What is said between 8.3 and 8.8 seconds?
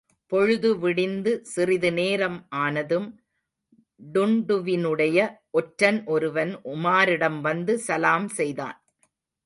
செய்தான்.